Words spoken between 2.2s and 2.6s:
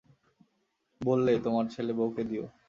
দিয়ো।